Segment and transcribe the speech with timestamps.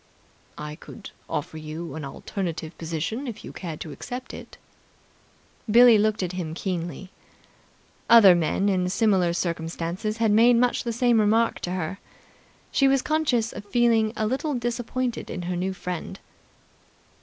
[0.57, 4.57] "I could offer you an alternative position, if you cared to accept it."
[5.69, 7.11] Billie looked at him keenly.
[8.09, 11.99] Other men in similar circumstances had made much the same remark to her.
[12.71, 16.19] She was conscious of feeling a little disappointed in her new friend.